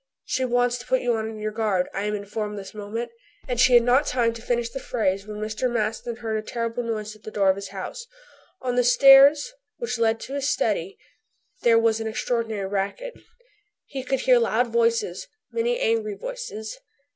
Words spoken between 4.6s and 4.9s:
the